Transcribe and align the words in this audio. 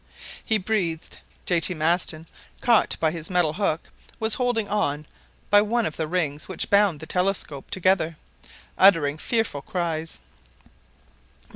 He 0.43 0.57
breathed. 0.57 1.19
J. 1.45 1.59
T. 1.59 1.75
Maston, 1.75 2.25
caught 2.59 2.97
by 2.99 3.11
his 3.11 3.29
metal 3.29 3.53
hook, 3.53 3.91
was 4.19 4.33
holding 4.33 4.67
on 4.67 5.05
by 5.51 5.61
one 5.61 5.85
of 5.85 5.95
the 5.95 6.07
rings 6.07 6.47
which 6.47 6.71
bound 6.71 6.99
the 7.01 7.05
telescope 7.05 7.69
together, 7.69 8.17
uttering 8.79 9.19
fearful 9.19 9.61
cries. 9.61 10.19